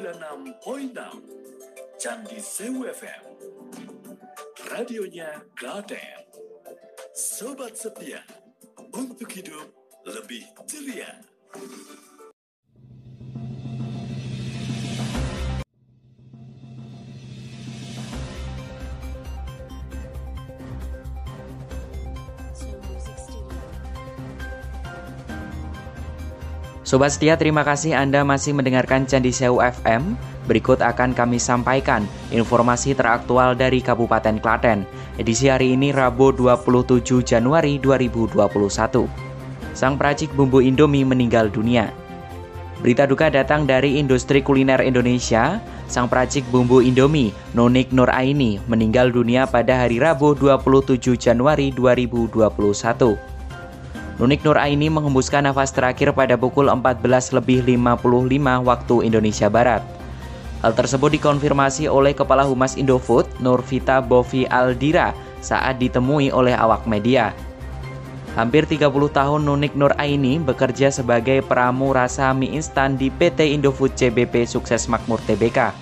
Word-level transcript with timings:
96.6 0.00 0.96
Candi 2.00 2.40
Sewu 2.40 2.88
FM 2.88 3.22
Radionya 4.72 5.44
Klaten. 5.52 6.24
Sobat 7.12 7.76
setia 7.76 8.24
Untuk 8.96 9.28
hidup 9.28 9.68
lebih 10.08 10.48
ceria 10.64 11.20
Sobat 26.90 27.14
setia, 27.14 27.38
terima 27.38 27.62
kasih 27.62 27.94
Anda 27.94 28.26
masih 28.26 28.50
mendengarkan 28.50 29.06
Candi 29.06 29.30
Sewu 29.30 29.62
FM. 29.62 30.18
Berikut 30.50 30.82
akan 30.82 31.14
kami 31.14 31.38
sampaikan 31.38 32.02
informasi 32.34 32.98
teraktual 32.98 33.54
dari 33.54 33.78
Kabupaten 33.78 34.42
Klaten. 34.42 34.82
Edisi 35.14 35.46
hari 35.46 35.78
ini 35.78 35.94
Rabu 35.94 36.34
27 36.34 37.22
Januari 37.22 37.78
2021. 37.78 39.06
Sang 39.70 39.94
peracik 39.94 40.34
bumbu 40.34 40.58
Indomie 40.58 41.06
meninggal 41.06 41.46
dunia. 41.46 41.94
Berita 42.82 43.06
duka 43.06 43.30
datang 43.30 43.70
dari 43.70 44.02
industri 44.02 44.42
kuliner 44.42 44.82
Indonesia. 44.82 45.62
Sang 45.86 46.10
peracik 46.10 46.42
bumbu 46.50 46.82
Indomie, 46.82 47.30
Nonik 47.54 47.94
Nur 47.94 48.10
Aini, 48.10 48.58
meninggal 48.66 49.14
dunia 49.14 49.46
pada 49.46 49.86
hari 49.86 50.02
Rabu 50.02 50.34
27 50.34 51.14
Januari 51.14 51.70
2021. 51.70 53.29
Nunik 54.20 54.44
Nur 54.44 54.60
Aini 54.60 54.92
menghembuskan 54.92 55.48
nafas 55.48 55.72
terakhir 55.72 56.12
pada 56.12 56.36
pukul 56.36 56.68
14 56.68 57.40
lebih 57.40 57.64
55 57.64 58.68
waktu 58.68 58.94
Indonesia 59.08 59.48
Barat. 59.48 59.80
Hal 60.60 60.76
tersebut 60.76 61.16
dikonfirmasi 61.16 61.88
oleh 61.88 62.12
Kepala 62.12 62.44
Humas 62.44 62.76
Indofood, 62.76 63.24
Nurvita 63.40 64.04
Bovi 64.04 64.44
Aldira, 64.44 65.16
saat 65.40 65.80
ditemui 65.80 66.28
oleh 66.36 66.52
awak 66.52 66.84
media. 66.84 67.32
Hampir 68.36 68.68
30 68.68 68.92
tahun 68.92 69.40
Nunik 69.40 69.72
Nur 69.72 69.96
Aini 69.96 70.36
bekerja 70.36 70.92
sebagai 70.92 71.40
peramu 71.40 71.96
rasa 71.96 72.36
mie 72.36 72.60
instan 72.60 73.00
di 73.00 73.08
PT 73.08 73.56
Indofood 73.56 73.96
CBP 73.96 74.44
Sukses 74.44 74.84
Makmur 74.84 75.24
TBK. 75.24 75.72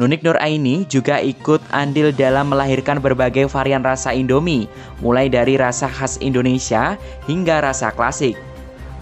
Nunik 0.00 0.24
Nur 0.24 0.40
Aini 0.40 0.88
juga 0.88 1.20
ikut 1.20 1.60
andil 1.68 2.16
dalam 2.16 2.48
melahirkan 2.48 2.96
berbagai 2.96 3.44
varian 3.44 3.84
rasa 3.84 4.16
Indomie, 4.16 4.64
mulai 5.04 5.28
dari 5.28 5.60
rasa 5.60 5.84
khas 5.84 6.16
Indonesia 6.24 6.96
hingga 7.28 7.60
rasa 7.60 7.92
klasik. 7.92 8.32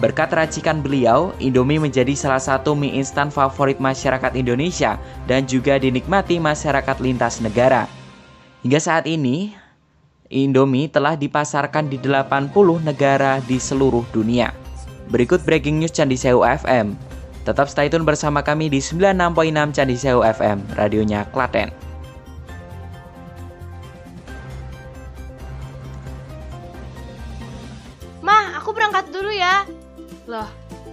Berkat 0.02 0.34
racikan 0.34 0.82
beliau, 0.82 1.30
Indomie 1.38 1.78
menjadi 1.78 2.10
salah 2.18 2.42
satu 2.42 2.74
mie 2.74 2.98
instan 2.98 3.30
favorit 3.30 3.78
masyarakat 3.78 4.34
Indonesia 4.34 4.98
dan 5.30 5.46
juga 5.46 5.78
dinikmati 5.78 6.42
masyarakat 6.42 6.96
lintas 6.98 7.38
negara. 7.38 7.86
Hingga 8.66 8.80
saat 8.82 9.06
ini, 9.06 9.54
Indomie 10.26 10.90
telah 10.90 11.14
dipasarkan 11.14 11.86
di 11.86 12.02
80 12.02 12.50
negara 12.82 13.38
di 13.46 13.62
seluruh 13.62 14.02
dunia. 14.10 14.50
Berikut 15.06 15.42
breaking 15.46 15.78
news 15.78 15.94
Candi 15.94 16.18
Sewu 16.18 16.42
FM. 16.42 17.09
Tetap 17.40 17.72
stay 17.72 17.88
tune 17.88 18.04
bersama 18.04 18.44
kami 18.44 18.68
di 18.68 18.84
96.6 18.84 19.72
Candi 19.72 19.96
Sewu 19.96 20.20
FM, 20.20 20.60
radionya 20.76 21.24
Klaten. 21.32 21.72
Mah, 28.20 28.60
aku 28.60 28.76
berangkat 28.76 29.08
dulu 29.08 29.32
ya. 29.32 29.64
Loh, 30.28 30.44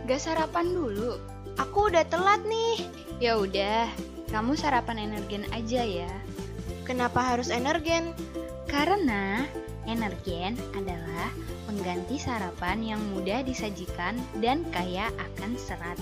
gak 0.07 0.23
sarapan 0.23 0.71
dulu? 0.71 1.19
Aku 1.59 1.91
udah 1.91 2.07
telat 2.07 2.39
nih. 2.47 2.87
Ya 3.19 3.35
udah, 3.35 3.91
kamu 4.31 4.55
sarapan 4.55 5.03
energen 5.03 5.43
aja 5.51 5.83
ya. 5.83 6.11
Kenapa 6.87 7.19
harus 7.19 7.51
energen? 7.51 8.15
Karena 8.71 9.43
energen 9.83 10.55
adalah 10.71 11.27
pengganti 11.67 12.15
sarapan 12.15 12.95
yang 12.95 13.01
mudah 13.11 13.43
disajikan 13.43 14.15
dan 14.39 14.63
kaya 14.71 15.11
akan 15.19 15.59
serat 15.59 15.99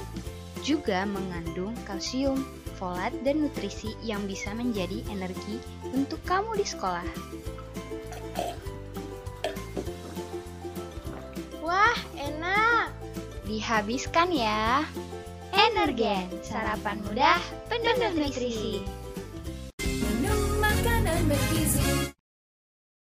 juga 0.65 1.05
mengandung 1.05 1.77
kalsium, 1.85 2.41
folat, 2.81 3.13
dan 3.21 3.45
nutrisi 3.45 3.93
yang 4.01 4.25
bisa 4.25 4.49
menjadi 4.57 5.05
energi 5.13 5.61
untuk 5.93 6.17
kamu 6.25 6.57
di 6.57 6.65
sekolah. 6.65 7.05
Wah, 11.61 11.97
enak! 12.17 12.89
Dihabiskan 13.45 14.33
ya! 14.33 14.81
Energen, 15.53 16.33
sarapan 16.41 16.97
mudah, 17.05 17.39
penuh 17.69 17.93
nutrisi. 18.17 18.81